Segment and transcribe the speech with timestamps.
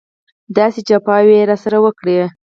[0.57, 2.17] داسې جفاوې یې راسره وکړې.